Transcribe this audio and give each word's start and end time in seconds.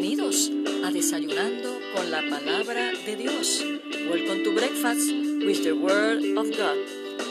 Bienvenidos 0.00 0.52
a 0.84 0.92
Desayunando 0.92 1.76
con 1.92 2.08
la 2.08 2.20
Palabra 2.30 2.92
de 3.04 3.16
Dios. 3.16 3.64
Welcome 4.08 4.44
to 4.44 4.54
Breakfast 4.54 5.10
with 5.44 5.64
the 5.64 5.72
Word 5.72 6.38
of 6.38 6.46
God. 6.56 6.78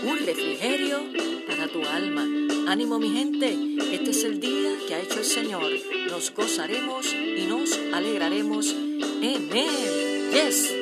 Un 0.04 0.18
refrigerio 0.26 1.00
para 1.48 1.70
tu 1.70 1.82
alma. 1.86 2.28
Ánimo 2.68 3.00
mi 3.00 3.10
gente, 3.10 3.58
este 3.94 4.10
es 4.10 4.26
el 4.26 4.42
día 4.42 4.72
que 4.86 4.96
ha 4.96 5.00
hecho 5.00 5.20
el 5.20 5.24
Señor. 5.24 5.64
Nos 6.12 6.34
gozaremos 6.34 7.14
y 7.14 7.46
nos 7.48 7.72
alegraremos 7.94 8.76
en. 9.22 9.50
Yes. 10.34 10.76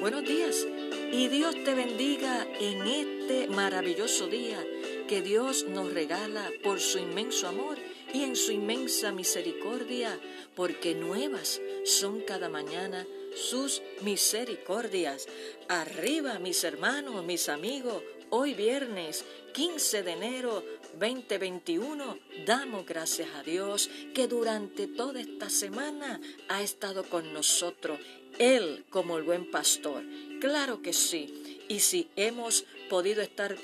Buenos 0.00 0.22
días 0.22 0.68
y 1.12 1.26
Dios 1.26 1.56
te 1.64 1.74
bendiga 1.74 2.46
en 2.60 2.86
este 2.86 3.48
maravilloso 3.48 4.28
día 4.28 4.64
que 5.12 5.20
Dios 5.20 5.66
nos 5.68 5.92
regala 5.92 6.50
por 6.62 6.80
su 6.80 6.98
inmenso 6.98 7.46
amor 7.46 7.76
y 8.14 8.22
en 8.22 8.34
su 8.34 8.50
inmensa 8.50 9.12
misericordia, 9.12 10.18
porque 10.56 10.94
nuevas 10.94 11.60
son 11.84 12.22
cada 12.22 12.48
mañana 12.48 13.06
sus 13.34 13.82
misericordias. 14.00 15.28
Arriba, 15.68 16.38
mis 16.38 16.64
hermanos, 16.64 17.22
mis 17.26 17.50
amigos, 17.50 18.02
hoy 18.30 18.54
viernes 18.54 19.26
15 19.52 20.02
de 20.02 20.12
enero 20.12 20.64
2021, 20.98 22.18
damos 22.46 22.86
gracias 22.86 23.28
a 23.34 23.42
Dios 23.42 23.90
que 24.14 24.26
durante 24.26 24.86
toda 24.86 25.20
esta 25.20 25.50
semana 25.50 26.22
ha 26.48 26.62
estado 26.62 27.04
con 27.04 27.34
nosotros, 27.34 28.00
Él 28.38 28.86
como 28.88 29.18
el 29.18 29.24
buen 29.24 29.50
pastor. 29.50 30.04
Claro 30.40 30.80
que 30.80 30.94
sí. 30.94 31.58
Y 31.68 31.80
si 31.80 32.08
hemos 32.16 32.64
podido 32.88 33.20
estar 33.20 33.58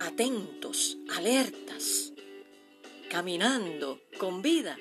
atentos, 0.00 0.98
alertas, 1.16 2.12
caminando 3.08 4.00
con 4.18 4.42
vida. 4.42 4.76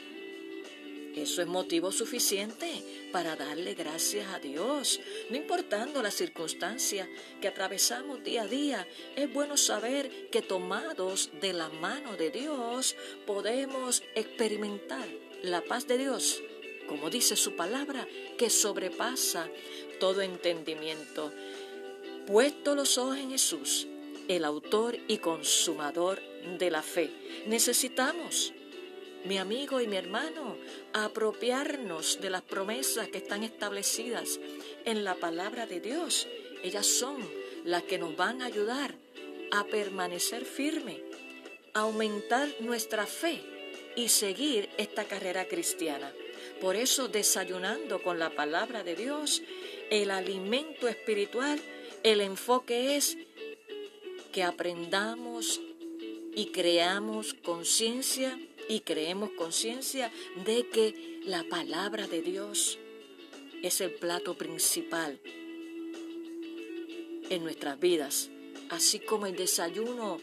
Eso 1.16 1.42
es 1.42 1.48
motivo 1.48 1.92
suficiente 1.92 3.10
para 3.12 3.36
darle 3.36 3.74
gracias 3.74 4.28
a 4.28 4.40
Dios. 4.40 5.00
No 5.32 5.38
importando 5.38 6.04
la 6.04 6.12
circunstancia 6.12 7.10
que 7.42 7.48
atravesamos 7.48 8.24
día 8.24 8.44
a 8.44 8.48
día, 8.48 8.88
es 9.16 9.34
bueno 9.34 9.58
saber 9.58 10.30
que 10.30 10.44
tomados 10.44 11.32
de 11.42 11.54
la 11.54 11.70
mano 11.70 12.16
de 12.16 12.30
Dios 12.30 12.96
podemos 13.26 14.04
experimentar 14.14 15.08
la 15.42 15.62
paz 15.62 15.88
de 15.88 15.98
Dios, 15.98 16.42
como 16.88 17.10
dice 17.10 17.36
su 17.36 17.56
palabra, 17.56 18.08
que 18.38 18.52
sobrepasa 18.52 19.50
todo 20.00 20.22
entendimiento. 20.22 21.34
Puesto 22.28 22.76
los 22.76 23.00
ojos 23.00 23.18
en 23.18 23.32
Jesús, 23.32 23.88
el 24.28 24.46
autor 24.46 24.98
y 25.08 25.18
consumador 25.18 26.22
de 26.58 26.72
la 26.72 26.82
fe. 26.82 27.10
Necesitamos, 27.46 28.54
mi 29.26 29.38
amigo 29.38 29.82
y 29.82 29.88
mi 29.88 29.98
hermano, 29.98 30.58
apropiarnos 30.94 32.20
de 32.22 32.30
las 32.30 32.42
promesas 32.42 33.10
que 33.10 33.18
están 33.18 33.44
establecidas 33.44 34.40
en 34.86 35.04
la 35.04 35.16
palabra 35.16 35.66
de 35.66 35.80
Dios. 35.80 36.28
Ellas 36.64 36.86
son 36.86 37.18
las 37.66 37.84
que 37.84 37.98
nos 37.98 38.16
van 38.16 38.42
a 38.42 38.46
ayudar 38.46 38.96
a 39.52 39.66
permanecer 39.66 40.46
firme, 40.46 41.04
a 41.74 41.82
aumentar 41.82 42.48
nuestra 42.60 43.06
fe 43.06 43.42
y 43.96 44.10
seguir 44.10 44.70
esta 44.78 45.06
carrera 45.06 45.46
cristiana. 45.48 46.12
Por 46.62 46.76
eso, 46.76 47.08
desayunando 47.08 48.02
con 48.02 48.20
la 48.20 48.30
palabra 48.30 48.84
de 48.84 48.96
Dios, 48.96 49.42
el 49.90 50.12
alimento 50.12 50.88
espiritual, 50.88 51.60
el 52.04 52.22
enfoque 52.22 52.96
es 52.96 53.18
que 54.38 54.44
aprendamos 54.44 55.60
y 56.36 56.52
creamos 56.52 57.34
conciencia 57.34 58.40
y 58.70 58.82
creemos 58.82 59.32
conciencia 59.32 60.12
de 60.46 60.68
que 60.68 61.22
la 61.26 61.44
palabra 61.46 62.06
de 62.06 62.22
Dios 62.22 62.78
es 63.64 63.82
el 63.82 63.96
plato 63.96 64.36
principal 64.36 65.20
en 67.32 67.44
nuestras 67.44 67.80
vidas, 67.80 68.30
así 68.70 69.00
como 69.00 69.26
el 69.26 69.36
desayuno 69.36 70.22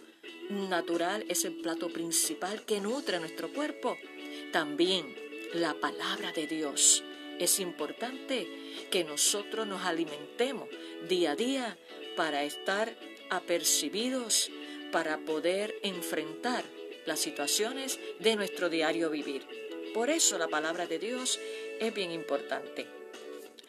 natural 0.49 1.27
es 1.29 1.45
el 1.45 1.55
plato 1.55 1.89
principal 1.89 2.65
que 2.65 2.81
nutre 2.81 3.19
nuestro 3.19 3.53
cuerpo, 3.53 3.99
también 4.53 5.13
la 5.55 5.75
palabra 5.75 6.31
de 6.31 6.47
Dios. 6.47 7.03
Es 7.41 7.59
importante 7.59 8.47
que 8.93 9.03
nosotros 9.03 9.67
nos 9.67 9.83
alimentemos 9.83 10.69
día 11.09 11.33
a 11.33 11.35
día 11.35 11.77
para 12.15 12.45
estar 12.45 12.97
apercibidos 13.34 14.50
para 14.93 15.19
poder 15.19 15.75
enfrentar 15.83 16.65
las 17.06 17.21
situaciones 17.21 17.99
de 18.21 18.37
nuestro 18.37 18.69
diario 18.69 19.11
vivir. 19.11 19.43
Por 19.93 20.11
eso 20.11 20.39
la 20.39 20.49
palabra 20.49 20.87
de 20.87 20.99
Dios 20.99 21.39
es 21.81 21.93
bien 21.93 22.11
importante. 22.11 22.87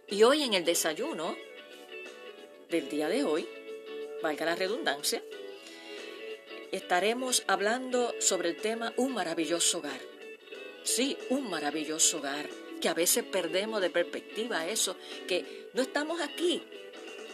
Y 0.08 0.24
hoy 0.24 0.44
en 0.44 0.53
el 0.53 0.64
desayuno 0.64 1.36
del 2.70 2.90
día 2.90 3.09
de 3.09 3.24
hoy, 3.24 3.48
valga 4.22 4.46
la 4.46 4.56
redundancia, 4.56 5.24
estaremos 6.72 7.44
hablando 7.47 8.14
sobre 8.20 8.50
el 8.50 8.58
tema 8.58 8.94
un 8.97 9.14
maravilloso 9.14 9.80
hogar. 9.80 10.00
Sí, 10.84 11.18
un 11.30 11.50
maravilloso 11.50 12.18
hogar, 12.18 12.47
que 12.80 12.90
a 12.90 12.94
veces 12.94 13.24
perdemos 13.24 13.82
de 13.82 13.90
perspectiva 13.90 14.68
eso, 14.68 14.96
que 15.28 15.70
no 15.74 15.82
estamos 15.82 16.22
aquí 16.22 16.62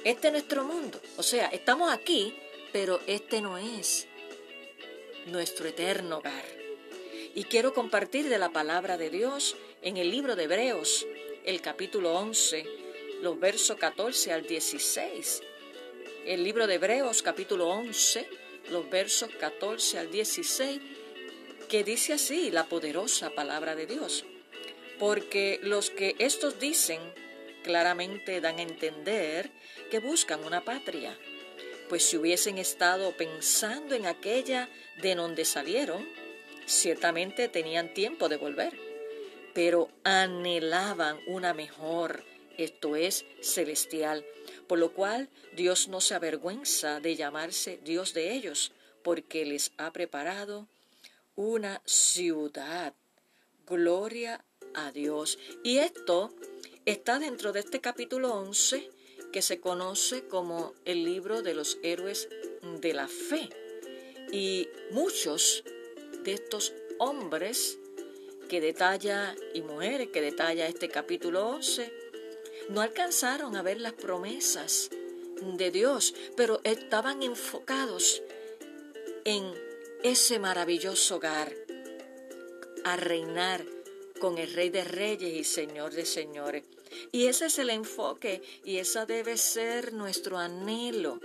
este 0.03 0.27
es 0.27 0.33
nuestro 0.33 0.63
mundo. 0.63 0.99
O 1.17 1.23
sea, 1.23 1.47
estamos 1.47 1.91
aquí, 1.91 2.33
pero 2.71 2.99
este 3.07 3.41
no 3.41 3.57
es 3.57 4.07
nuestro 5.27 5.67
eterno 5.67 6.17
hogar. 6.17 6.45
Y 7.35 7.43
quiero 7.45 7.73
compartir 7.73 8.27
de 8.27 8.37
la 8.37 8.49
palabra 8.49 8.97
de 8.97 9.09
Dios 9.09 9.55
en 9.81 9.97
el 9.97 10.11
libro 10.11 10.35
de 10.35 10.43
Hebreos, 10.43 11.05
el 11.45 11.61
capítulo 11.61 12.13
11, 12.13 12.65
los 13.21 13.39
versos 13.39 13.77
14 13.77 14.33
al 14.33 14.45
16. 14.45 15.41
El 16.25 16.43
libro 16.43 16.67
de 16.67 16.75
Hebreos, 16.75 17.21
capítulo 17.21 17.67
11, 17.69 18.27
los 18.69 18.89
versos 18.89 19.29
14 19.39 19.99
al 19.99 20.11
16, 20.11 20.81
que 21.69 21.83
dice 21.83 22.13
así 22.13 22.51
la 22.51 22.65
poderosa 22.65 23.29
palabra 23.29 23.75
de 23.75 23.85
Dios. 23.85 24.25
Porque 24.99 25.59
los 25.63 25.89
que 25.89 26.15
estos 26.19 26.59
dicen 26.59 26.99
claramente 27.63 28.41
dan 28.41 28.59
a 28.59 28.63
entender 28.63 29.51
que 29.89 29.99
buscan 29.99 30.43
una 30.43 30.63
patria, 30.63 31.17
pues 31.89 32.03
si 32.05 32.17
hubiesen 32.17 32.57
estado 32.57 33.15
pensando 33.17 33.95
en 33.95 34.05
aquella 34.05 34.69
de 35.01 35.15
donde 35.15 35.45
salieron, 35.45 36.07
ciertamente 36.65 37.49
tenían 37.49 37.93
tiempo 37.93 38.29
de 38.29 38.37
volver, 38.37 38.77
pero 39.53 39.89
anhelaban 40.03 41.19
una 41.27 41.53
mejor, 41.53 42.23
esto 42.57 42.95
es, 42.95 43.25
celestial, 43.41 44.25
por 44.67 44.79
lo 44.79 44.93
cual 44.93 45.29
Dios 45.53 45.89
no 45.89 45.99
se 45.99 46.15
avergüenza 46.15 46.99
de 47.01 47.15
llamarse 47.15 47.79
Dios 47.83 48.13
de 48.13 48.33
ellos, 48.33 48.71
porque 49.03 49.45
les 49.45 49.71
ha 49.77 49.91
preparado 49.91 50.67
una 51.35 51.81
ciudad. 51.85 52.93
Gloria 53.65 54.45
a 54.73 54.91
Dios. 54.91 55.37
Y 55.63 55.79
esto 55.79 56.33
está 56.85 57.19
dentro 57.19 57.51
de 57.51 57.59
este 57.59 57.79
capítulo 57.79 58.33
11 58.33 58.89
que 59.31 59.41
se 59.41 59.59
conoce 59.59 60.27
como 60.27 60.73
el 60.85 61.03
libro 61.03 61.41
de 61.41 61.53
los 61.53 61.77
héroes 61.83 62.27
de 62.81 62.93
la 62.93 63.07
fe. 63.07 63.49
Y 64.31 64.67
muchos 64.91 65.63
de 66.23 66.33
estos 66.33 66.73
hombres 66.99 67.77
que 68.49 68.61
detalla 68.61 69.35
y 69.53 69.61
mujeres 69.61 70.09
que 70.09 70.21
detalla 70.21 70.67
este 70.67 70.89
capítulo 70.89 71.47
11 71.47 71.93
no 72.69 72.81
alcanzaron 72.81 73.55
a 73.55 73.61
ver 73.61 73.79
las 73.79 73.93
promesas 73.93 74.89
de 75.41 75.71
Dios, 75.71 76.13
pero 76.35 76.61
estaban 76.63 77.23
enfocados 77.23 78.21
en 79.25 79.53
ese 80.03 80.39
maravilloso 80.39 81.17
hogar, 81.17 81.53
a 82.83 82.95
reinar 82.95 83.63
con 84.21 84.37
el 84.37 84.53
Rey 84.53 84.69
de 84.69 84.83
Reyes 84.83 85.33
y 85.33 85.43
Señor 85.43 85.91
de 85.93 86.05
Señores. 86.05 86.63
Y 87.11 87.25
ese 87.25 87.47
es 87.47 87.57
el 87.57 87.71
enfoque 87.71 88.43
y 88.63 88.77
esa 88.77 89.07
debe 89.07 89.35
ser 89.35 89.93
nuestro 89.93 90.37
anhelo, 90.37 91.19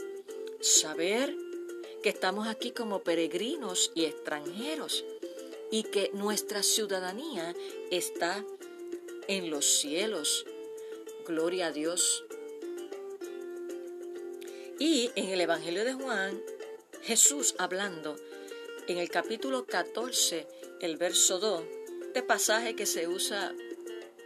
saber 0.61 1.37
que 2.03 2.09
estamos 2.09 2.49
aquí 2.49 2.71
como 2.71 3.03
peregrinos 3.03 3.93
y 3.95 4.07
extranjeros 4.07 5.05
y 5.71 5.83
que 5.83 6.11
nuestra 6.15 6.63
ciudadanía 6.63 7.55
está 7.91 8.43
en 9.29 9.51
los 9.51 9.67
cielos. 9.67 10.47
Gloria 11.27 11.67
a 11.67 11.73
Dios. 11.73 12.25
Y 14.79 15.11
en 15.17 15.29
el 15.29 15.41
Evangelio 15.43 15.85
de 15.85 15.93
Juan, 15.93 16.41
Jesús 17.03 17.55
hablando 17.59 18.17
en 18.89 18.99
el 18.99 19.11
capítulo 19.11 19.67
14, 19.67 20.47
el 20.81 20.97
verso 20.97 21.39
2, 21.39 21.63
este 22.17 22.27
pasaje 22.27 22.75
que 22.75 22.87
se 22.87 23.09
usa 23.09 23.55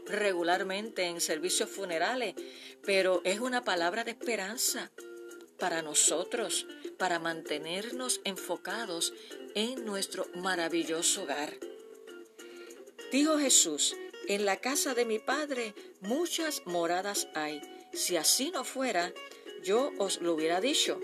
regularmente 0.06 1.06
en 1.06 1.20
servicios 1.20 1.68
funerales, 1.68 2.36
pero 2.84 3.20
es 3.24 3.40
una 3.40 3.64
palabra 3.64 4.04
de 4.04 4.12
esperanza 4.12 4.92
para 5.58 5.82
nosotros, 5.82 6.68
para 6.98 7.18
mantenernos 7.18 8.20
enfocados 8.22 9.12
en 9.56 9.84
nuestro 9.84 10.24
maravilloso 10.36 11.24
hogar. 11.24 11.58
Dijo 13.10 13.40
Jesús, 13.40 13.96
en 14.28 14.44
la 14.44 14.58
casa 14.58 14.94
de 14.94 15.04
mi 15.04 15.18
Padre 15.18 15.74
muchas 16.00 16.62
moradas 16.66 17.26
hay. 17.34 17.60
Si 17.92 18.16
así 18.16 18.52
no 18.52 18.62
fuera, 18.62 19.12
yo 19.64 19.90
os 19.98 20.20
lo 20.20 20.34
hubiera 20.34 20.60
dicho. 20.60 21.00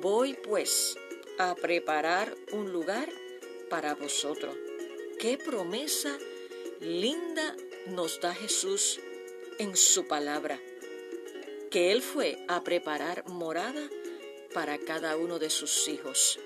Voy 0.00 0.34
pues 0.34 0.96
a 1.40 1.56
preparar 1.56 2.36
un 2.52 2.72
lugar 2.72 3.08
para 3.68 3.96
vosotros. 3.96 4.69
Qué 5.20 5.36
promesa 5.36 6.16
linda 6.80 7.54
nos 7.88 8.22
da 8.22 8.34
Jesús 8.34 9.00
en 9.58 9.76
su 9.76 10.08
palabra, 10.08 10.58
que 11.70 11.92
Él 11.92 12.00
fue 12.00 12.42
a 12.48 12.64
preparar 12.64 13.28
morada 13.28 13.86
para 14.54 14.78
cada 14.78 15.18
uno 15.18 15.38
de 15.38 15.50
sus 15.50 15.88
hijos. 15.88 16.40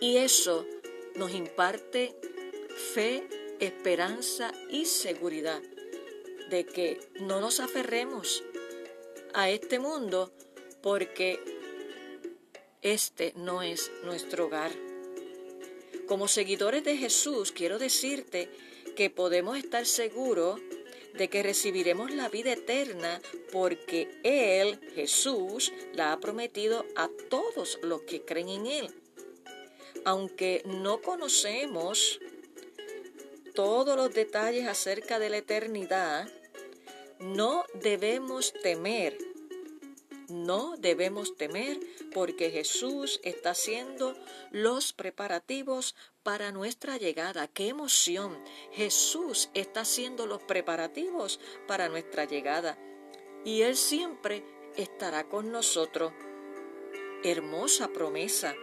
Y 0.00 0.16
eso 0.16 0.66
nos 1.14 1.34
imparte 1.34 2.16
fe, 2.94 3.28
esperanza 3.60 4.50
y 4.70 4.86
seguridad 4.86 5.60
de 6.48 6.64
que 6.64 7.00
no 7.20 7.42
nos 7.42 7.60
aferremos 7.60 8.42
a 9.34 9.50
este 9.50 9.78
mundo 9.78 10.32
porque 10.80 11.38
este 12.80 13.34
no 13.36 13.60
es 13.60 13.92
nuestro 14.04 14.46
hogar. 14.46 14.72
Como 16.06 16.28
seguidores 16.28 16.84
de 16.84 16.96
Jesús, 16.96 17.50
quiero 17.50 17.78
decirte 17.78 18.50
que 18.94 19.08
podemos 19.10 19.56
estar 19.56 19.86
seguros 19.86 20.60
de 21.14 21.28
que 21.28 21.42
recibiremos 21.42 22.10
la 22.10 22.28
vida 22.28 22.52
eterna 22.52 23.20
porque 23.52 24.10
Él, 24.22 24.80
Jesús, 24.94 25.72
la 25.94 26.12
ha 26.12 26.20
prometido 26.20 26.84
a 26.96 27.08
todos 27.30 27.78
los 27.82 28.02
que 28.02 28.22
creen 28.22 28.48
en 28.48 28.66
Él. 28.66 28.94
Aunque 30.04 30.62
no 30.66 31.00
conocemos 31.00 32.20
todos 33.54 33.96
los 33.96 34.12
detalles 34.12 34.66
acerca 34.66 35.18
de 35.18 35.30
la 35.30 35.38
eternidad, 35.38 36.28
no 37.20 37.64
debemos 37.74 38.52
temer 38.62 39.16
no 40.28 40.76
debemos 40.76 41.36
temer 41.36 41.78
porque 42.12 42.50
Jesús 42.50 43.20
está 43.22 43.50
haciendo 43.50 44.16
los 44.50 44.92
preparativos 44.92 45.94
para 46.22 46.52
nuestra 46.52 46.96
llegada. 46.96 47.48
¡Qué 47.48 47.68
emoción! 47.68 48.38
Jesús 48.72 49.50
está 49.54 49.80
haciendo 49.80 50.26
los 50.26 50.42
preparativos 50.42 51.40
para 51.66 51.88
nuestra 51.88 52.24
llegada 52.24 52.78
y 53.44 53.62
Él 53.62 53.76
siempre 53.76 54.44
estará 54.76 55.28
con 55.28 55.52
nosotros. 55.52 56.12
Hermosa 57.22 57.88
promesa. 57.88 58.54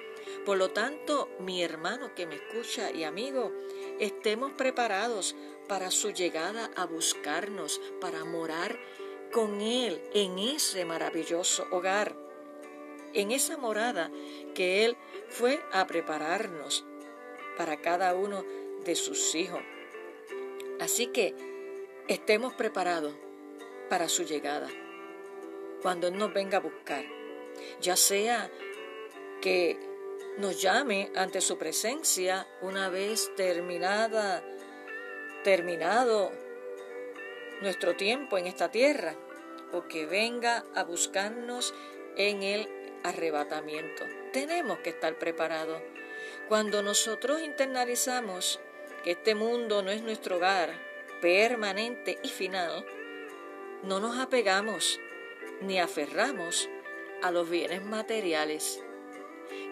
Por 0.45 0.57
lo 0.57 0.71
tanto, 0.71 1.29
mi 1.39 1.63
hermano 1.63 2.13
que 2.15 2.25
me 2.25 2.35
escucha 2.35 2.91
y 2.91 3.03
amigo, 3.03 3.51
estemos 3.99 4.53
preparados 4.53 5.35
para 5.67 5.91
su 5.91 6.11
llegada 6.11 6.71
a 6.75 6.85
buscarnos, 6.85 7.79
para 7.99 8.25
morar 8.25 8.77
con 9.31 9.62
Él 9.62 10.01
en 10.13 10.38
ese 10.39 10.86
maravilloso 10.86 11.68
hogar, 11.72 12.16
en 13.13 13.31
esa 13.31 13.57
morada 13.57 14.12
que 14.54 14.86
Él 14.86 14.98
fue 15.30 15.62
a 15.72 15.88
prepararnos 15.88 16.86
para 17.57 17.81
cada 17.81 18.13
uno 18.16 18.45
de 18.86 18.95
sus 18.95 19.36
hijos. 19.36 19.62
Así 20.80 21.07
que 21.07 21.36
estemos 22.07 22.54
preparados 22.54 23.13
para 23.89 24.10
su 24.10 24.24
llegada, 24.24 24.69
cuando 25.81 26.07
Él 26.07 26.18
nos 26.18 26.33
venga 26.33 26.57
a 26.57 26.62
buscar, 26.62 27.06
ya 27.81 27.95
sea 27.95 28.50
que 29.42 29.80
nos 30.38 30.62
llame 30.62 31.12
ante 31.16 31.42
su 31.42 31.57
presencia 31.57 32.48
una 32.62 32.89
vez 32.89 33.31
terminada, 33.36 34.44
terminado 35.44 36.31
nuestro 37.61 37.95
tiempo 37.95 38.37
en 38.37 38.47
esta 38.47 38.69
tierra 38.71 39.15
o 39.71 39.87
que 39.87 40.05
venga 40.05 40.65
a 40.75 40.83
buscarnos 40.83 41.73
en 42.17 42.43
el 42.43 42.67
arrebatamiento. 43.03 44.05
Tenemos 44.33 44.79
que 44.79 44.89
estar 44.89 45.17
preparados. 45.17 45.81
Cuando 46.47 46.81
nosotros 46.83 47.41
internalizamos 47.41 48.59
que 49.03 49.11
este 49.11 49.35
mundo 49.35 49.81
no 49.81 49.91
es 49.91 50.01
nuestro 50.01 50.37
hogar 50.37 50.71
permanente 51.21 52.19
y 52.23 52.29
final, 52.29 52.85
no 53.83 53.99
nos 53.99 54.19
apegamos 54.19 54.99
ni 55.61 55.79
aferramos 55.79 56.69
a 57.21 57.31
los 57.31 57.49
bienes 57.49 57.83
materiales 57.83 58.83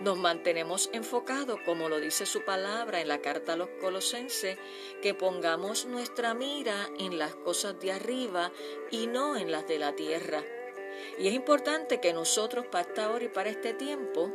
nos 0.01 0.17
mantenemos 0.17 0.89
enfocados, 0.93 1.59
como 1.65 1.89
lo 1.89 1.99
dice 1.99 2.25
su 2.25 2.43
palabra 2.43 3.01
en 3.01 3.07
la 3.07 3.19
carta 3.19 3.53
a 3.53 3.57
los 3.57 3.69
colosenses, 3.81 4.57
que 5.01 5.13
pongamos 5.13 5.85
nuestra 5.85 6.33
mira 6.33 6.89
en 6.97 7.17
las 7.17 7.35
cosas 7.35 7.79
de 7.79 7.91
arriba 7.91 8.51
y 8.91 9.07
no 9.07 9.37
en 9.37 9.51
las 9.51 9.67
de 9.67 9.79
la 9.79 9.95
tierra. 9.95 10.43
Y 11.17 11.27
es 11.27 11.33
importante 11.33 11.99
que 11.99 12.13
nosotros 12.13 12.65
para 12.65 12.89
y 13.21 13.27
para 13.29 13.49
este 13.49 13.73
tiempo 13.73 14.31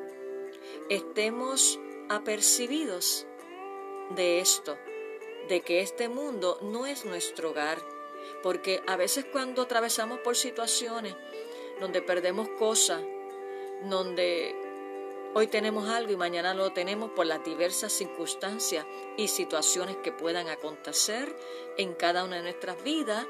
estemos 0.88 1.78
apercibidos 2.08 3.26
de 4.10 4.40
esto, 4.40 4.78
de 5.48 5.60
que 5.60 5.80
este 5.80 6.08
mundo 6.08 6.58
no 6.62 6.86
es 6.86 7.04
nuestro 7.04 7.50
hogar, 7.50 7.78
porque 8.42 8.82
a 8.86 8.96
veces 8.96 9.24
cuando 9.24 9.62
atravesamos 9.62 10.20
por 10.20 10.36
situaciones 10.36 11.14
donde 11.80 12.02
perdemos 12.02 12.48
cosas, 12.50 13.02
donde 13.82 14.54
Hoy 15.36 15.48
tenemos 15.48 15.88
algo 15.88 16.12
y 16.12 16.16
mañana 16.16 16.54
lo 16.54 16.72
tenemos 16.72 17.10
por 17.10 17.26
las 17.26 17.42
diversas 17.42 17.92
circunstancias 17.92 18.86
y 19.16 19.26
situaciones 19.26 19.96
que 19.96 20.12
puedan 20.12 20.48
acontecer 20.48 21.34
en 21.76 21.94
cada 21.94 22.22
una 22.22 22.36
de 22.36 22.42
nuestras 22.42 22.80
vidas. 22.84 23.26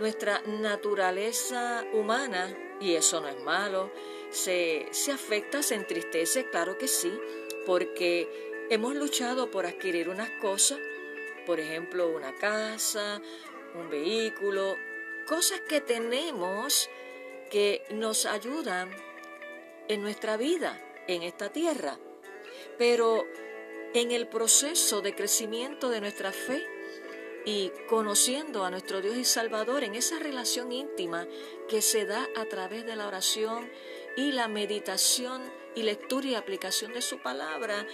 Nuestra 0.00 0.42
naturaleza 0.46 1.84
humana, 1.92 2.76
y 2.80 2.94
eso 2.94 3.20
no 3.20 3.28
es 3.28 3.40
malo, 3.40 3.92
se, 4.30 4.88
se 4.90 5.12
afecta, 5.12 5.62
se 5.62 5.76
entristece, 5.76 6.50
claro 6.50 6.76
que 6.76 6.88
sí, 6.88 7.16
porque 7.66 8.66
hemos 8.68 8.96
luchado 8.96 9.48
por 9.48 9.64
adquirir 9.64 10.08
unas 10.08 10.30
cosas, 10.40 10.80
por 11.46 11.60
ejemplo, 11.60 12.08
una 12.08 12.34
casa, 12.34 13.22
un 13.76 13.88
vehículo, 13.88 14.74
cosas 15.28 15.60
que 15.60 15.80
tenemos 15.80 16.90
que 17.48 17.84
nos 17.90 18.26
ayudan 18.26 18.90
en 19.86 20.02
nuestra 20.02 20.36
vida 20.36 20.82
en 21.08 21.22
esta 21.22 21.50
tierra. 21.50 21.98
Pero 22.78 23.26
en 23.94 24.12
el 24.12 24.28
proceso 24.28 25.00
de 25.00 25.14
crecimiento 25.14 25.88
de 25.88 26.00
nuestra 26.00 26.30
fe 26.30 26.64
y 27.44 27.72
conociendo 27.88 28.64
a 28.64 28.70
nuestro 28.70 29.00
Dios 29.00 29.16
y 29.16 29.24
Salvador 29.24 29.82
en 29.82 29.94
esa 29.94 30.18
relación 30.18 30.70
íntima 30.70 31.26
que 31.68 31.82
se 31.82 32.04
da 32.04 32.28
a 32.36 32.44
través 32.44 32.84
de 32.84 32.94
la 32.94 33.08
oración 33.08 33.70
y 34.16 34.32
la 34.32 34.48
meditación 34.48 35.42
y 35.74 35.82
lectura 35.82 36.26
y 36.28 36.34
aplicación 36.34 36.92
de 36.92 37.02
su 37.02 37.18
palabra, 37.22 37.86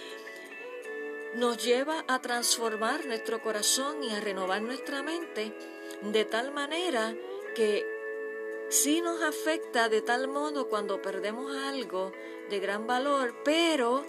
nos 1.35 1.63
lleva 1.63 2.03
a 2.07 2.21
transformar 2.21 3.05
nuestro 3.05 3.41
corazón 3.41 4.03
y 4.03 4.09
a 4.11 4.19
renovar 4.19 4.61
nuestra 4.61 5.03
mente 5.03 5.53
de 6.01 6.25
tal 6.25 6.51
manera 6.51 7.15
que 7.55 7.94
sí 8.69 9.01
nos 9.01 9.21
afecta 9.21 9.89
de 9.89 10.01
tal 10.01 10.27
modo 10.27 10.69
cuando 10.69 11.01
perdemos 11.01 11.55
algo 11.55 12.11
de 12.49 12.59
gran 12.59 12.87
valor, 12.87 13.35
pero 13.43 14.05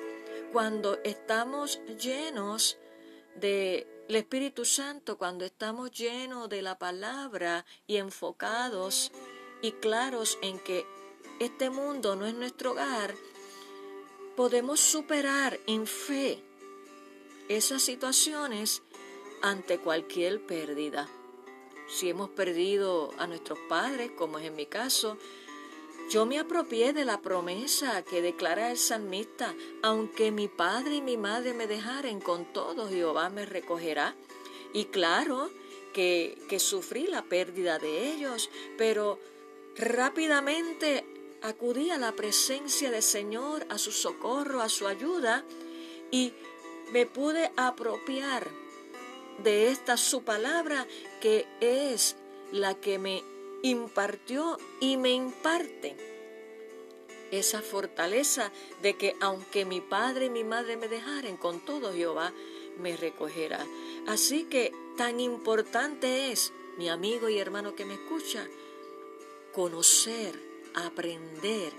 cuando 0.52 0.98
estamos 1.04 1.80
llenos 1.98 2.78
del 3.34 3.86
Espíritu 4.08 4.64
Santo, 4.64 5.18
cuando 5.18 5.44
estamos 5.44 5.90
llenos 5.90 6.48
de 6.48 6.62
la 6.62 6.78
palabra 6.78 7.64
y 7.86 7.96
enfocados 7.96 9.12
y 9.62 9.72
claros 9.72 10.38
en 10.42 10.58
que 10.58 10.86
este 11.40 11.70
mundo 11.70 12.16
no 12.16 12.26
es 12.26 12.34
nuestro 12.34 12.72
hogar, 12.72 13.14
podemos 14.36 14.80
superar 14.80 15.58
en 15.66 15.86
fe 15.86 16.42
esas 17.48 17.82
situaciones 17.82 18.82
ante 19.42 19.78
cualquier 19.78 20.44
pérdida. 20.44 21.08
Si 21.88 22.08
hemos 22.10 22.30
perdido 22.30 23.12
a 23.18 23.26
nuestros 23.26 23.58
padres, 23.68 24.10
como 24.10 24.38
es 24.38 24.46
en 24.46 24.56
mi 24.56 24.66
caso, 24.66 25.16
yo 26.10 26.24
me 26.26 26.38
apropié 26.38 26.92
de 26.92 27.04
la 27.04 27.20
promesa 27.20 28.02
que 28.02 28.22
declara 28.22 28.70
el 28.70 28.78
salmista, 28.78 29.54
aunque 29.82 30.30
mi 30.30 30.48
padre 30.48 30.96
y 30.96 31.00
mi 31.00 31.16
madre 31.16 31.52
me 31.52 31.66
dejaren, 31.66 32.20
con 32.20 32.52
todo 32.52 32.88
Jehová 32.88 33.28
me 33.28 33.44
recogerá. 33.44 34.14
Y 34.72 34.86
claro 34.86 35.50
que, 35.92 36.38
que 36.48 36.60
sufrí 36.60 37.06
la 37.06 37.22
pérdida 37.22 37.78
de 37.78 38.12
ellos, 38.12 38.50
pero 38.78 39.18
rápidamente 39.76 41.04
acudí 41.42 41.90
a 41.90 41.98
la 41.98 42.12
presencia 42.12 42.90
del 42.90 43.02
Señor, 43.02 43.66
a 43.68 43.78
su 43.78 43.92
socorro, 43.92 44.60
a 44.60 44.68
su 44.68 44.86
ayuda, 44.86 45.44
y 46.10 46.32
me 46.92 47.06
pude 47.06 47.50
apropiar 47.56 48.48
de 49.42 49.68
esta 49.68 49.96
su 49.96 50.22
palabra 50.22 50.86
que 51.20 51.46
es 51.60 52.16
la 52.52 52.74
que 52.74 52.98
me 52.98 53.22
impartió 53.62 54.58
y 54.80 54.96
me 54.96 55.10
imparte 55.10 55.96
esa 57.30 57.60
fortaleza 57.60 58.52
de 58.82 58.96
que 58.96 59.16
aunque 59.20 59.64
mi 59.64 59.80
padre 59.80 60.26
y 60.26 60.30
mi 60.30 60.44
madre 60.44 60.76
me 60.76 60.88
dejaren, 60.88 61.36
con 61.36 61.60
todo 61.60 61.92
Jehová 61.92 62.32
me 62.78 62.96
recogerá. 62.96 63.66
Así 64.06 64.44
que 64.44 64.72
tan 64.96 65.20
importante 65.20 66.30
es, 66.30 66.52
mi 66.78 66.88
amigo 66.88 67.28
y 67.28 67.38
hermano 67.38 67.74
que 67.74 67.84
me 67.84 67.94
escucha, 67.94 68.46
conocer, 69.52 70.38
aprender 70.74 71.72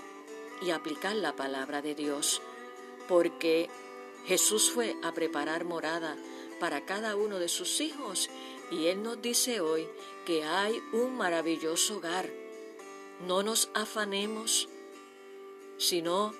y 0.61 0.71
aplicar 0.71 1.15
la 1.15 1.35
palabra 1.35 1.81
de 1.81 1.95
Dios, 1.95 2.41
porque 3.07 3.69
Jesús 4.25 4.71
fue 4.71 4.95
a 5.03 5.13
preparar 5.13 5.63
morada 5.63 6.17
para 6.59 6.85
cada 6.85 7.15
uno 7.15 7.39
de 7.39 7.49
sus 7.49 7.81
hijos 7.81 8.29
y 8.71 8.87
Él 8.87 9.03
nos 9.03 9.21
dice 9.21 9.61
hoy 9.61 9.87
que 10.25 10.43
hay 10.43 10.81
un 10.91 11.15
maravilloso 11.15 11.97
hogar. 11.97 12.29
No 13.25 13.43
nos 13.43 13.69
afanemos, 13.73 14.67
sino 15.77 16.33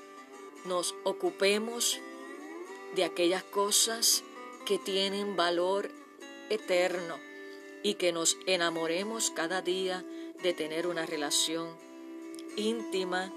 nos 0.66 0.96
ocupemos 1.04 2.00
de 2.96 3.04
aquellas 3.04 3.44
cosas 3.44 4.24
que 4.66 4.78
tienen 4.78 5.36
valor 5.36 5.90
eterno 6.50 7.18
y 7.84 7.96
que 7.96 8.12
nos 8.12 8.38
enamoremos 8.46 9.32
cada 9.32 9.62
día 9.62 10.04
de 10.44 10.54
tener 10.54 10.88
una 10.88 11.06
relación 11.06 11.70
íntima 12.58 13.32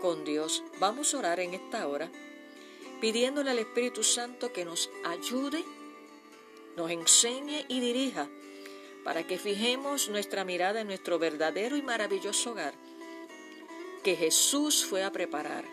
con 0.00 0.24
Dios. 0.24 0.62
Vamos 0.80 1.14
a 1.14 1.18
orar 1.18 1.40
en 1.40 1.54
esta 1.54 1.86
hora 1.86 2.10
pidiéndole 3.00 3.50
al 3.50 3.58
Espíritu 3.58 4.04
Santo 4.04 4.52
que 4.52 4.64
nos 4.64 4.88
ayude, 5.04 5.64
nos 6.76 6.90
enseñe 6.90 7.64
y 7.68 7.80
dirija 7.80 8.28
para 9.04 9.26
que 9.26 9.38
fijemos 9.38 10.08
nuestra 10.08 10.44
mirada 10.44 10.80
en 10.80 10.86
nuestro 10.86 11.18
verdadero 11.18 11.76
y 11.76 11.82
maravilloso 11.82 12.52
hogar 12.52 12.74
que 14.02 14.16
Jesús 14.16 14.84
fue 14.84 15.04
a 15.04 15.12
preparar 15.12 15.64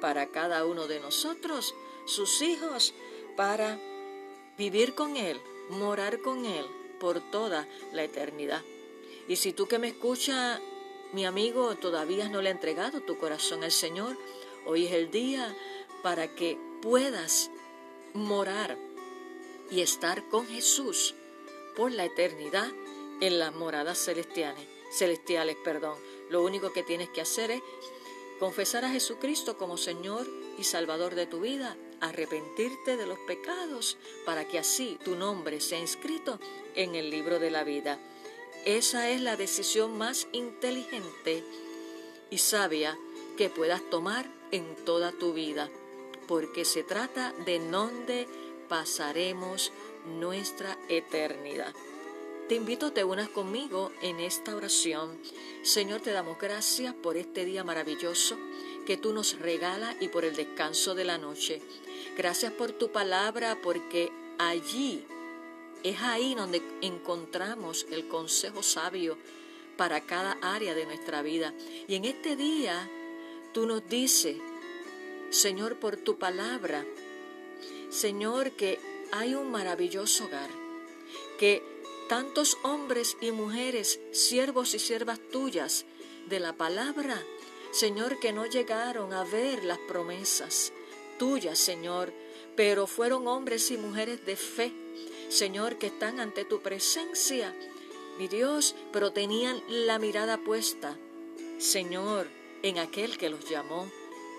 para 0.00 0.26
cada 0.26 0.64
uno 0.64 0.86
de 0.86 1.00
nosotros, 1.00 1.74
sus 2.06 2.40
hijos, 2.42 2.94
para 3.36 3.78
vivir 4.56 4.94
con 4.94 5.16
Él, 5.16 5.40
morar 5.70 6.20
con 6.20 6.46
Él 6.46 6.64
por 6.98 7.20
toda 7.30 7.68
la 7.92 8.04
eternidad. 8.04 8.62
Y 9.28 9.36
si 9.36 9.52
tú 9.52 9.66
que 9.66 9.78
me 9.78 9.88
escuchas, 9.88 10.60
mi 11.12 11.26
amigo, 11.26 11.74
todavía 11.76 12.28
no 12.28 12.40
le 12.40 12.48
ha 12.48 12.52
entregado 12.52 13.00
tu 13.00 13.18
corazón 13.18 13.64
al 13.64 13.72
Señor, 13.72 14.16
hoy 14.64 14.86
es 14.86 14.92
el 14.92 15.10
día 15.10 15.54
para 16.02 16.34
que 16.34 16.58
puedas 16.80 17.50
morar 18.14 18.78
y 19.70 19.80
estar 19.80 20.28
con 20.28 20.46
Jesús 20.46 21.14
por 21.74 21.92
la 21.92 22.04
eternidad 22.04 22.68
en 23.20 23.38
las 23.38 23.54
moradas 23.54 23.98
celestiales, 23.98 24.64
celestiales, 24.90 25.56
perdón. 25.56 25.98
Lo 26.30 26.42
único 26.42 26.72
que 26.72 26.82
tienes 26.82 27.08
que 27.10 27.20
hacer 27.20 27.50
es 27.50 27.62
confesar 28.38 28.84
a 28.84 28.90
Jesucristo 28.90 29.56
como 29.56 29.76
Señor 29.76 30.26
y 30.58 30.64
Salvador 30.64 31.14
de 31.14 31.26
tu 31.26 31.40
vida, 31.40 31.76
arrepentirte 32.00 32.96
de 32.96 33.06
los 33.06 33.18
pecados 33.20 33.96
para 34.24 34.46
que 34.46 34.58
así 34.58 34.98
tu 35.04 35.14
nombre 35.14 35.60
sea 35.60 35.78
inscrito 35.78 36.38
en 36.74 36.94
el 36.94 37.10
libro 37.10 37.38
de 37.38 37.50
la 37.50 37.64
vida. 37.64 37.98
Esa 38.64 39.10
es 39.10 39.20
la 39.20 39.36
decisión 39.36 39.96
más 39.96 40.28
inteligente 40.32 41.44
y 42.30 42.38
sabia 42.38 42.98
que 43.36 43.48
puedas 43.48 43.82
tomar 43.90 44.26
en 44.50 44.74
toda 44.84 45.12
tu 45.12 45.32
vida, 45.32 45.70
porque 46.26 46.64
se 46.64 46.82
trata 46.82 47.32
de 47.44 47.58
dónde 47.58 48.26
pasaremos 48.68 49.72
nuestra 50.18 50.78
eternidad. 50.88 51.74
Te 52.48 52.54
invito 52.54 52.86
a 52.86 52.94
te 52.94 53.02
unas 53.02 53.28
conmigo 53.28 53.90
en 54.02 54.20
esta 54.20 54.54
oración. 54.54 55.18
Señor, 55.62 56.00
te 56.00 56.12
damos 56.12 56.38
gracias 56.38 56.94
por 56.94 57.16
este 57.16 57.44
día 57.44 57.64
maravilloso 57.64 58.36
que 58.86 58.96
tú 58.96 59.12
nos 59.12 59.38
regalas 59.40 59.96
y 60.00 60.08
por 60.08 60.24
el 60.24 60.36
descanso 60.36 60.94
de 60.94 61.04
la 61.04 61.18
noche. 61.18 61.60
Gracias 62.16 62.52
por 62.52 62.70
tu 62.70 62.92
palabra 62.92 63.58
porque 63.60 64.12
allí 64.38 65.04
es 65.82 66.00
ahí 66.02 66.34
donde 66.34 66.62
encontramos 66.82 67.86
el 67.90 68.06
consejo 68.06 68.62
sabio 68.62 69.18
para 69.76 70.00
cada 70.00 70.38
área 70.40 70.74
de 70.74 70.86
nuestra 70.86 71.22
vida. 71.22 71.52
Y 71.88 71.96
en 71.96 72.04
este 72.04 72.36
día 72.36 72.88
tú 73.52 73.66
nos 73.66 73.88
dices, 73.88 74.36
Señor, 75.30 75.76
por 75.80 75.96
tu 75.96 76.16
palabra, 76.16 76.86
Señor, 77.90 78.52
que 78.52 78.78
hay 79.12 79.34
un 79.34 79.50
maravilloso 79.50 80.24
hogar, 80.24 80.50
que 81.38 81.62
tantos 82.08 82.58
hombres 82.62 83.16
y 83.20 83.30
mujeres, 83.30 84.00
siervos 84.12 84.74
y 84.74 84.78
siervas 84.78 85.20
tuyas 85.30 85.86
de 86.28 86.40
la 86.40 86.52
palabra, 86.52 87.22
Señor, 87.70 88.18
que 88.18 88.32
no 88.32 88.46
llegaron 88.46 89.12
a 89.12 89.24
ver 89.24 89.64
las 89.64 89.78
promesas 89.78 90.72
tuyas, 91.18 91.58
Señor, 91.58 92.12
pero 92.56 92.86
fueron 92.86 93.26
hombres 93.28 93.70
y 93.70 93.76
mujeres 93.76 94.24
de 94.24 94.36
fe, 94.36 94.72
Señor, 95.28 95.76
que 95.76 95.88
están 95.88 96.20
ante 96.20 96.44
tu 96.44 96.60
presencia, 96.62 97.54
mi 98.18 98.28
Dios, 98.28 98.74
pero 98.92 99.12
tenían 99.12 99.62
la 99.68 99.98
mirada 99.98 100.38
puesta, 100.38 100.96
Señor, 101.58 102.28
en 102.62 102.78
aquel 102.78 103.18
que 103.18 103.28
los 103.28 103.48
llamó, 103.48 103.90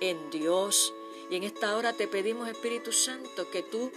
en 0.01 0.29
Dios. 0.29 0.93
Y 1.29 1.35
en 1.35 1.43
esta 1.43 1.75
hora 1.75 1.93
te 1.93 2.07
pedimos, 2.07 2.47
Espíritu 2.47 2.91
Santo, 2.91 3.49
que 3.49 3.63
tú 3.63 3.91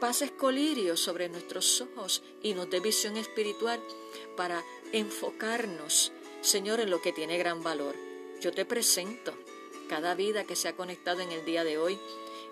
pases 0.00 0.30
colirio 0.30 0.96
sobre 0.96 1.28
nuestros 1.28 1.80
ojos 1.80 2.22
y 2.42 2.54
nos 2.54 2.70
dé 2.70 2.80
visión 2.80 3.16
espiritual 3.16 3.80
para 4.36 4.62
enfocarnos, 4.92 6.12
Señor, 6.40 6.80
en 6.80 6.90
lo 6.90 7.00
que 7.00 7.12
tiene 7.12 7.38
gran 7.38 7.62
valor. 7.62 7.94
Yo 8.40 8.52
te 8.52 8.64
presento 8.64 9.34
cada 9.88 10.14
vida 10.14 10.44
que 10.44 10.56
se 10.56 10.68
ha 10.68 10.76
conectado 10.76 11.20
en 11.20 11.32
el 11.32 11.44
día 11.44 11.64
de 11.64 11.78
hoy, 11.78 11.98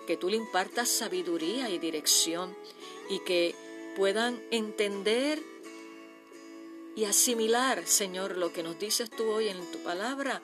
que 0.07 0.17
tú 0.17 0.29
le 0.29 0.37
impartas 0.37 0.89
sabiduría 0.89 1.69
y 1.69 1.79
dirección 1.79 2.55
y 3.09 3.19
que 3.19 3.55
puedan 3.95 4.41
entender 4.51 5.41
y 6.95 7.05
asimilar, 7.05 7.85
Señor, 7.85 8.37
lo 8.37 8.53
que 8.53 8.63
nos 8.63 8.79
dices 8.79 9.09
tú 9.09 9.29
hoy 9.29 9.49
en 9.49 9.59
tu 9.71 9.79
palabra, 9.79 10.41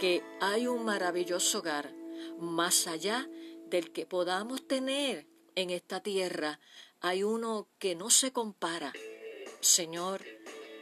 que 0.00 0.22
hay 0.40 0.66
un 0.66 0.84
maravilloso 0.84 1.60
hogar 1.60 2.01
más 2.38 2.86
allá 2.86 3.28
del 3.66 3.92
que 3.92 4.06
podamos 4.06 4.66
tener 4.66 5.26
en 5.54 5.70
esta 5.70 6.00
tierra 6.00 6.60
hay 7.02 7.24
uno 7.24 7.68
que 7.80 7.96
no 7.96 8.10
se 8.10 8.32
compara, 8.32 8.92
Señor, 9.60 10.22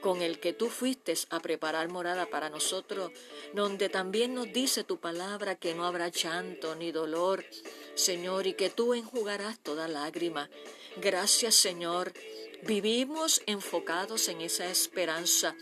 con 0.03 0.21
el 0.21 0.39
que 0.39 0.53
tú 0.53 0.69
fuiste 0.69 1.15
a 1.31 1.41
preparar 1.41 1.89
morada 1.89 2.27
para 2.27 2.51
nosotros, 2.51 3.11
donde 3.55 3.89
también 3.89 4.35
nos 4.35 4.53
dice 4.53 4.85
tu 4.85 4.99
palabra 5.01 5.57
que 5.57 5.75
no 5.75 5.87
habrá 5.87 6.09
llanto 6.09 6.75
ni 6.75 6.93
dolor, 6.93 7.45
Señor, 7.95 8.47
y 8.47 8.53
que 8.53 8.69
tú 8.69 8.93
enjugarás 8.93 9.59
toda 9.61 9.89
lágrima. 9.89 10.51
Gracias, 10.97 11.55
Señor. 11.55 12.13
Vivimos 12.65 13.41
enfocados 13.47 14.29
en 14.29 14.43
esa 14.43 14.71
esperanza. 14.71 15.57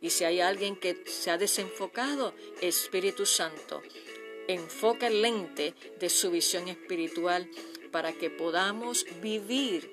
Y 0.00 0.10
si 0.10 0.24
hay 0.24 0.40
alguien 0.40 0.76
que 0.76 1.04
se 1.06 1.30
ha 1.30 1.38
desenfocado, 1.38 2.34
Espíritu 2.60 3.26
Santo, 3.26 3.82
enfoca 4.54 5.06
el 5.06 5.22
lente 5.22 5.74
de 5.98 6.08
su 6.08 6.30
visión 6.30 6.68
espiritual 6.68 7.50
para 7.90 8.12
que 8.12 8.30
podamos 8.30 9.04
vivir, 9.20 9.90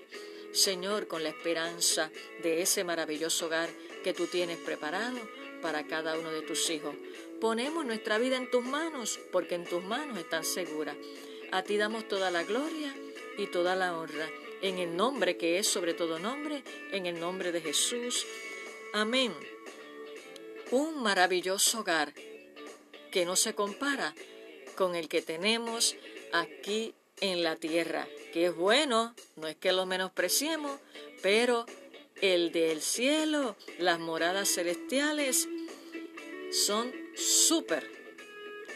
Señor, 0.51 1.07
con 1.07 1.23
la 1.23 1.29
esperanza 1.29 2.11
de 2.43 2.61
ese 2.61 2.83
maravilloso 2.83 3.47
hogar 3.47 3.69
que 4.03 4.13
tú 4.13 4.27
tienes 4.27 4.57
preparado 4.57 5.19
para 5.61 5.85
cada 5.87 6.17
uno 6.17 6.31
de 6.31 6.41
tus 6.41 6.69
hijos. 6.69 6.95
Ponemos 7.41 7.85
nuestra 7.85 8.17
vida 8.17 8.37
en 8.37 8.49
tus 8.49 8.63
manos, 8.63 9.19
porque 9.31 9.55
en 9.55 9.65
tus 9.65 9.83
manos 9.83 10.17
están 10.17 10.43
seguras. 10.43 10.95
A 11.51 11.63
ti 11.63 11.77
damos 11.77 12.07
toda 12.07 12.31
la 12.31 12.43
gloria 12.43 12.95
y 13.37 13.47
toda 13.47 13.75
la 13.75 13.97
honra, 13.97 14.29
en 14.61 14.79
el 14.79 14.95
nombre 14.95 15.37
que 15.37 15.59
es 15.59 15.67
sobre 15.67 15.93
todo 15.93 16.19
nombre, 16.19 16.63
en 16.91 17.05
el 17.05 17.19
nombre 17.19 17.51
de 17.51 17.61
Jesús. 17.61 18.25
Amén. 18.93 19.33
Un 20.71 21.01
maravilloso 21.01 21.79
hogar 21.79 22.13
que 23.11 23.25
no 23.25 23.35
se 23.35 23.53
compara 23.53 24.13
con 24.77 24.95
el 24.95 25.09
que 25.09 25.21
tenemos 25.21 25.95
aquí 26.31 26.93
en 27.19 27.43
la 27.43 27.55
tierra, 27.55 28.07
que 28.31 28.45
es 28.45 28.55
bueno, 28.55 29.15
no 29.35 29.47
es 29.47 29.55
que 29.55 29.73
lo 29.73 29.85
menospreciemos, 29.85 30.79
pero 31.21 31.65
el 32.21 32.51
del 32.51 32.81
cielo, 32.81 33.57
las 33.79 33.99
moradas 33.99 34.49
celestiales, 34.49 35.49
son 36.51 36.93
súper, 37.15 37.89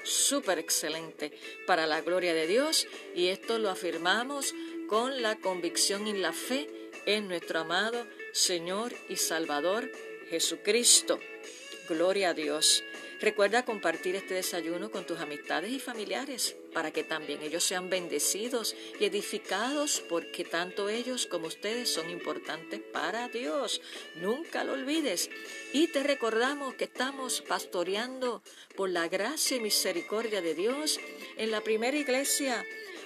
súper 0.04 0.60
excelentes 0.60 1.32
para 1.68 1.86
la 1.86 2.02
gloria 2.02 2.34
de 2.34 2.48
Dios 2.48 2.88
y 3.16 3.28
esto 3.28 3.60
lo 3.60 3.70
afirmamos 3.70 4.54
con 4.90 5.22
la 5.22 5.38
convicción 5.38 6.08
y 6.08 6.14
la 6.14 6.34
fe 6.34 6.68
en 7.06 7.28
nuestro 7.28 7.60
amado 7.60 8.06
Señor 8.34 8.94
y 9.08 9.16
Salvador 9.18 9.90
Jesucristo. 10.30 11.20
Gloria 11.88 12.30
a 12.30 12.34
Dios. 12.34 12.84
Recuerda 13.22 13.66
compartir 13.66 14.16
este 14.16 14.34
desayuno 14.34 14.90
con 14.90 15.06
tus 15.06 15.20
amistades 15.20 15.72
y 15.72 15.80
familiares 15.80 16.56
para 16.74 16.90
que 16.90 17.04
también 17.04 17.44
ellos 17.44 17.64
sean 17.64 17.88
bendecidos 17.88 18.76
y 19.00 19.06
edificados 19.06 20.02
porque 20.10 20.44
tanto 20.44 20.90
ellos 20.90 21.28
como 21.28 21.46
ustedes 21.46 21.94
son 21.94 22.10
importantes 22.10 22.82
para 22.92 23.28
Dios. 23.28 23.80
Nunca 24.16 24.64
lo 24.64 24.74
olvides. 24.74 25.30
Y 25.72 25.90
te 25.90 26.02
recordamos 26.02 26.74
que 26.74 26.86
estamos 26.86 27.42
pastoreando 27.42 28.42
por 28.76 28.90
la 28.90 29.08
gracia 29.08 29.58
y 29.58 29.60
misericordia 29.60 30.42
de 30.42 30.56
Dios 30.56 31.00
en 31.38 31.52
la 31.52 31.62
primera 31.62 31.96
iglesia 31.96 32.66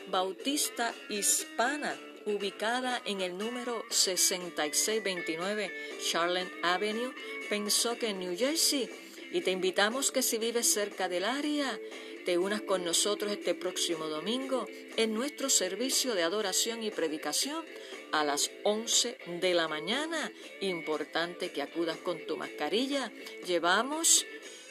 bautista 0.09 0.95
hispana 1.09 1.99
ubicada 2.25 3.01
en 3.05 3.19
el 3.19 3.37
número 3.37 3.83
6629 3.89 5.99
Charlotte 5.99 6.51
Avenue, 6.63 7.13
en 7.51 8.19
New 8.19 8.37
Jersey 8.37 8.89
y 9.35 9.41
te 9.41 9.51
invitamos 9.51 10.13
que 10.13 10.21
si 10.21 10.37
vives 10.37 10.65
cerca 10.65 11.09
del 11.09 11.25
área, 11.25 11.77
te 12.23 12.37
unas 12.37 12.61
con 12.61 12.85
nosotros 12.85 13.33
este 13.33 13.53
próximo 13.53 14.07
domingo 14.07 14.65
en 14.95 15.13
nuestro 15.13 15.49
servicio 15.49 16.15
de 16.15 16.23
adoración 16.23 16.83
y 16.83 16.89
predicación 16.89 17.65
a 18.13 18.23
las 18.23 18.49
11 18.63 19.17
de 19.41 19.53
la 19.53 19.67
mañana. 19.67 20.31
Importante 20.61 21.51
que 21.51 21.61
acudas 21.61 21.97
con 21.97 22.25
tu 22.25 22.37
mascarilla. 22.37 23.11
Llevamos 23.45 24.25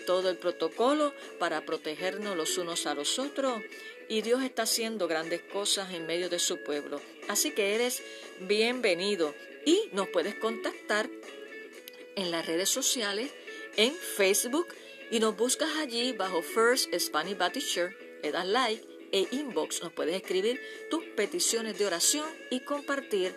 todo 0.06 0.30
el 0.30 0.38
protocolo 0.38 1.12
para 1.38 1.66
protegernos 1.66 2.34
los 2.34 2.56
unos 2.56 2.86
a 2.86 2.94
los 2.94 3.18
otros 3.18 3.60
y 4.08 4.22
Dios 4.22 4.42
está 4.42 4.62
haciendo 4.62 5.06
grandes 5.08 5.42
cosas 5.42 5.92
en 5.92 6.06
medio 6.06 6.30
de 6.30 6.38
su 6.38 6.64
pueblo. 6.64 7.02
Así 7.28 7.50
que 7.50 7.74
eres 7.74 8.02
bienvenido 8.40 9.34
y 9.66 9.90
nos 9.92 10.08
puedes 10.08 10.36
contactar 10.36 11.10
en 12.16 12.30
las 12.30 12.46
redes 12.46 12.70
sociales 12.70 13.30
en 13.76 13.94
Facebook 13.94 14.68
y 15.10 15.20
nos 15.20 15.36
buscas 15.36 15.76
allí 15.76 16.12
bajo 16.12 16.42
First 16.42 16.92
Spanish 16.98 17.36
Baptist 17.36 17.72
Church, 17.72 17.94
le 18.22 18.32
das 18.32 18.46
like 18.46 18.84
e 19.12 19.28
inbox, 19.30 19.82
nos 19.82 19.92
puedes 19.92 20.16
escribir 20.16 20.60
tus 20.90 21.04
peticiones 21.16 21.78
de 21.78 21.86
oración 21.86 22.28
y 22.50 22.60
compartir 22.60 23.34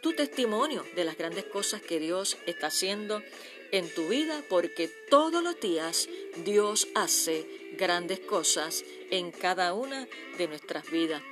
tu 0.00 0.14
testimonio 0.14 0.84
de 0.96 1.04
las 1.04 1.16
grandes 1.16 1.44
cosas 1.44 1.80
que 1.80 2.00
Dios 2.00 2.36
está 2.46 2.68
haciendo 2.68 3.22
en 3.70 3.88
tu 3.94 4.08
vida, 4.08 4.42
porque 4.48 4.88
todos 5.08 5.42
los 5.42 5.58
días 5.60 6.08
Dios 6.44 6.88
hace 6.94 7.46
grandes 7.78 8.20
cosas 8.20 8.84
en 9.10 9.30
cada 9.30 9.74
una 9.74 10.08
de 10.38 10.48
nuestras 10.48 10.90
vidas. 10.90 11.22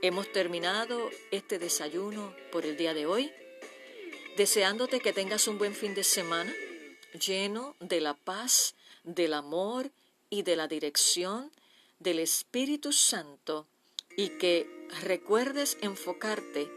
Hemos 0.00 0.30
terminado 0.32 1.10
este 1.30 1.58
desayuno 1.58 2.34
por 2.52 2.64
el 2.64 2.76
día 2.76 2.94
de 2.94 3.06
hoy, 3.06 3.32
deseándote 4.36 5.00
que 5.00 5.12
tengas 5.12 5.48
un 5.48 5.58
buen 5.58 5.74
fin 5.74 5.94
de 5.94 6.04
semana 6.04 6.54
lleno 7.12 7.76
de 7.80 8.00
la 8.00 8.14
paz, 8.14 8.74
del 9.04 9.34
amor 9.34 9.90
y 10.28 10.42
de 10.42 10.56
la 10.56 10.68
dirección 10.68 11.50
del 11.98 12.18
Espíritu 12.18 12.92
Santo 12.92 13.66
y 14.16 14.30
que 14.38 14.88
recuerdes 15.02 15.78
enfocarte 15.80 16.70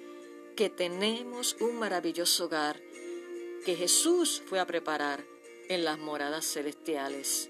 que 0.55 0.69
tenemos 0.69 1.55
un 1.59 1.77
maravilloso 1.79 2.45
hogar 2.45 2.79
que 3.65 3.75
Jesús 3.75 4.41
fue 4.45 4.59
a 4.59 4.67
preparar 4.67 5.23
en 5.69 5.83
las 5.83 5.97
moradas 5.97 6.45
celestiales. 6.45 7.49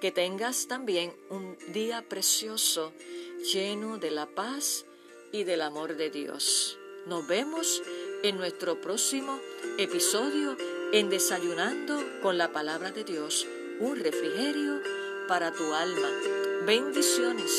Que 0.00 0.12
tengas 0.12 0.66
también 0.66 1.14
un 1.30 1.56
día 1.72 2.02
precioso 2.08 2.92
lleno 3.52 3.98
de 3.98 4.10
la 4.10 4.26
paz 4.26 4.84
y 5.32 5.44
del 5.44 5.62
amor 5.62 5.96
de 5.96 6.10
Dios. 6.10 6.78
Nos 7.06 7.26
vemos 7.26 7.82
en 8.22 8.36
nuestro 8.36 8.80
próximo 8.80 9.40
episodio 9.78 10.56
en 10.92 11.10
Desayunando 11.10 12.00
con 12.22 12.38
la 12.38 12.52
Palabra 12.52 12.92
de 12.92 13.02
Dios, 13.02 13.46
un 13.80 13.98
refrigerio 13.98 14.80
para 15.26 15.52
tu 15.52 15.74
alma. 15.74 16.08
Bendiciones. 16.64 17.50